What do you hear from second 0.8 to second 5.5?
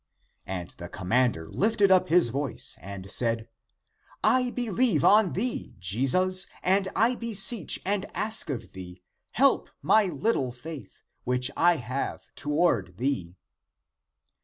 commander lifted up his voice and said" I believe on